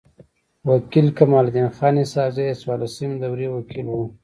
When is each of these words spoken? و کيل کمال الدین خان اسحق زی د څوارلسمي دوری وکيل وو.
و 0.67 0.67
کيل 0.91 1.07
کمال 1.17 1.45
الدین 1.47 1.69
خان 1.77 1.95
اسحق 2.01 2.29
زی 2.35 2.45
د 2.49 2.59
څوارلسمي 2.61 3.15
دوری 3.23 3.47
وکيل 3.49 3.87
وو. 3.89 4.03